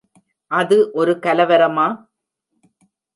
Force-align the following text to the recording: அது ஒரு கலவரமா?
அது 0.51 0.91
ஒரு 0.91 1.13
கலவரமா? 1.25 1.85